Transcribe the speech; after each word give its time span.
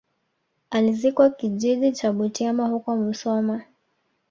Alizikwa 0.69 1.29
kijiji 1.29 1.91
cha 1.91 2.11
Butiama 2.11 2.67
huko 2.67 2.95
musoma 2.97 3.61